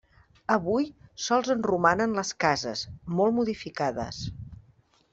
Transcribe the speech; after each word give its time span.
Avui 0.53 0.87
sols 1.25 1.53
en 1.55 1.61
romanen 1.69 2.17
les 2.21 2.33
cases, 2.47 2.85
molt 3.21 3.39
modificades. 3.41 4.27